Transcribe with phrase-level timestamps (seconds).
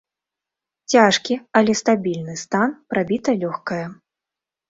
[0.93, 3.85] Цяжкі, але стабільны стан, прабіта лёгкае.